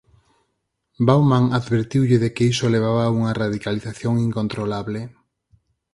Bauman 1.09 1.45
advertiulle 1.59 2.17
de 2.23 2.29
que 2.35 2.47
iso 2.53 2.73
levaba 2.75 3.01
a 3.05 3.13
unha 3.17 3.35
radicalización 3.41 4.13
incontrolable. 4.27 4.99